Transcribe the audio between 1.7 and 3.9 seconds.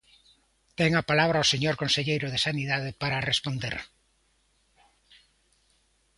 conselleiro de Sanidade para responder.